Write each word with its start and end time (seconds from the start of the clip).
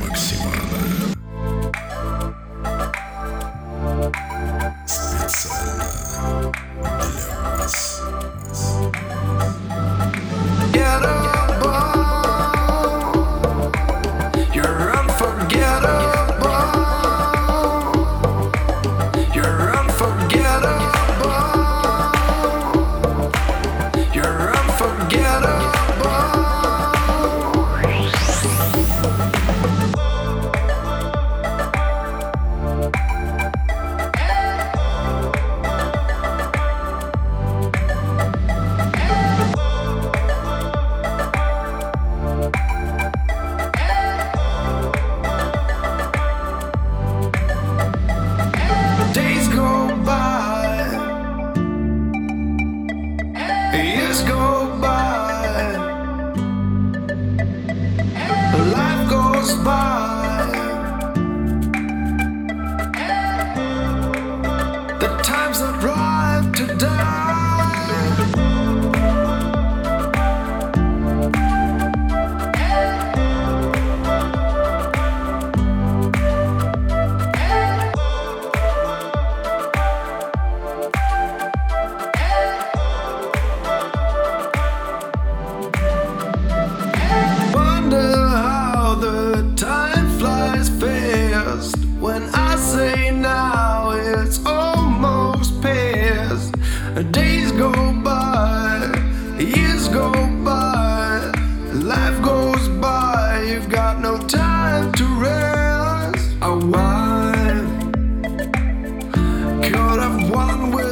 максимально. 0.00 0.81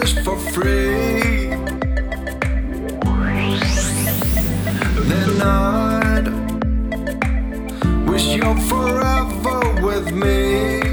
us 0.02 0.12
for 0.24 0.36
free. 0.52 1.50
They're 5.08 5.34
not. 5.38 6.24
Wish 8.06 8.26
you're 8.36 8.60
forever 8.70 9.60
with 9.82 10.12
me. 10.12 10.89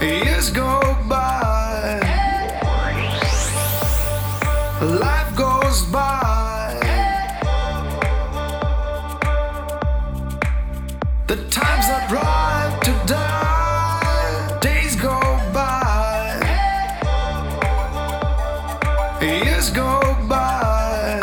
Years 0.00 0.48
go 0.50 0.80
by, 1.10 2.00
life 4.80 5.36
goes 5.36 5.82
by. 5.92 6.74
The 11.26 11.36
time's 11.50 11.88
not 11.88 12.10
right 12.10 12.80
to 12.82 12.92
die. 13.06 14.58
Days 14.62 14.96
go 14.96 15.20
by, 15.52 16.40
years 19.20 19.68
go 19.70 20.00
by. 20.26 21.20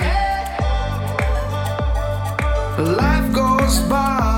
Life 2.78 3.34
goes 3.34 3.80
by. 3.90 4.37